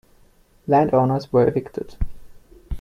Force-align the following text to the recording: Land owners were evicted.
Land 0.65 0.95
owners 0.95 1.31
were 1.31 1.47
evicted. 1.47 1.95